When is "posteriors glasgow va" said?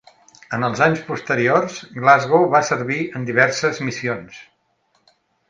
1.09-2.63